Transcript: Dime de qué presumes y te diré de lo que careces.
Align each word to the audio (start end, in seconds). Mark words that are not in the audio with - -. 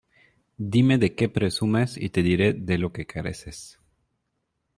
Dime 0.57 0.97
de 0.97 1.13
qué 1.13 1.29
presumes 1.29 1.95
y 1.95 2.09
te 2.09 2.23
diré 2.23 2.53
de 2.53 2.79
lo 2.79 2.91
que 2.91 3.05
careces. 3.05 3.79